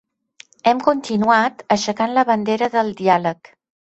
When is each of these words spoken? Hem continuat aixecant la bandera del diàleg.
Hem 0.69 0.79
continuat 0.85 1.61
aixecant 1.75 2.15
la 2.19 2.23
bandera 2.31 2.71
del 2.77 2.91
diàleg. 3.03 3.53